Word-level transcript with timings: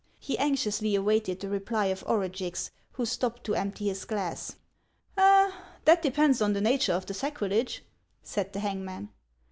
He 0.17 0.35
anxiously 0.39 0.95
awaited 0.95 1.39
the 1.41 1.47
reply 1.49 1.85
of 1.85 2.03
Orugix, 2.07 2.71
who 2.93 3.05
stopped 3.05 3.43
to 3.43 3.53
empty 3.53 3.87
his 3.89 4.03
glass." 4.03 4.55
That 5.85 6.01
depends 6.01 6.41
on 6.41 6.53
the 6.53 6.59
nature 6.59 6.93
of 6.93 7.05
the 7.05 7.13
sacrilege," 7.13 7.83
said 8.23 8.51
the 8.53 8.61
hangman. 8.61 9.09